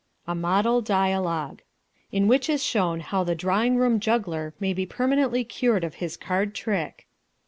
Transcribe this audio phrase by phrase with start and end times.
[0.25, 1.61] A Model Dialogue
[2.11, 6.17] In which is shown how the drawing room juggler may be permanently cured of his
[6.17, 7.05] card trick.